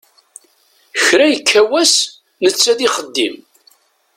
Kra 1.05 1.25
yekka 1.31 1.61
wass 1.69 1.95
netta 2.43 2.73
d 2.77 2.79
ixeddim. 2.87 3.35